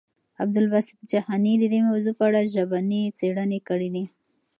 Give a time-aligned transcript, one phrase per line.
[0.41, 4.03] عبدالباسط جهاني د دې موضوع په اړه ژبني څېړنې کړي دي.